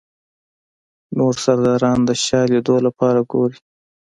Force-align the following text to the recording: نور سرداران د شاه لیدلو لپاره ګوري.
نور 1.17 1.33
سرداران 1.43 1.99
د 2.05 2.09
شاه 2.25 2.45
لیدلو 2.51 2.85
لپاره 2.87 3.19
ګوري. 3.31 3.59